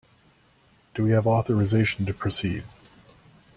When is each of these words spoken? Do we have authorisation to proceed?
Do 0.95 1.03
we 1.03 1.11
have 1.11 1.27
authorisation 1.27 2.07
to 2.07 2.13
proceed? 2.15 2.63